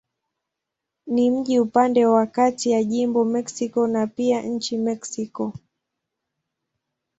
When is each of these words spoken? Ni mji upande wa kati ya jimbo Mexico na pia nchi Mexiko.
Ni 1.05 1.31
mji 1.31 1.59
upande 1.59 2.05
wa 2.05 2.25
kati 2.27 2.71
ya 2.71 2.83
jimbo 2.83 3.25
Mexico 3.25 3.87
na 3.87 4.07
pia 4.07 4.41
nchi 4.41 4.77
Mexiko. 4.77 5.53